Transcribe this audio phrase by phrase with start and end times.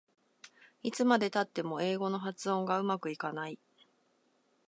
[0.81, 3.59] いつまでたっても英語の発音がうまくいかない